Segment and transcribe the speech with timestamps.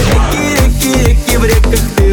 [0.00, 2.09] Реки, реки, реки в реках ты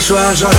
[0.00, 0.54] большая жара.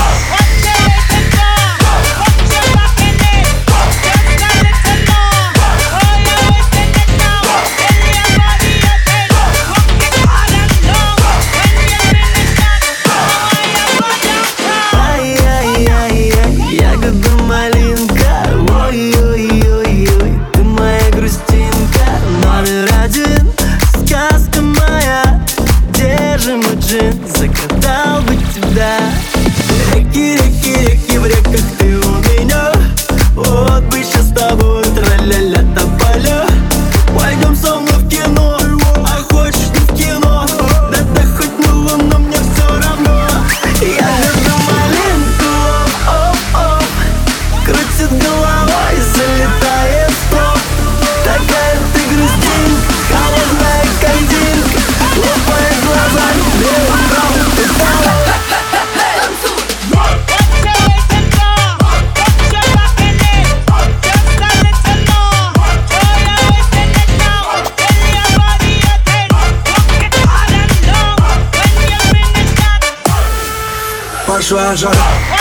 [18.91, 22.05] Ой-ой-ой-ой, ты моя грустинка.
[22.43, 23.60] Номер один.
[74.41, 75.40] choix, genre.